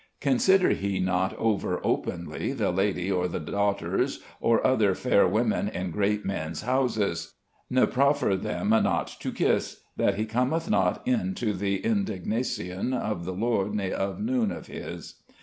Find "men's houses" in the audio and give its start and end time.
6.25-7.35